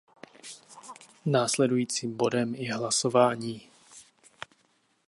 Nasledujícím 1.25 2.17
bodem 2.17 2.55
je 2.55 2.73
hlasování. 2.73 3.69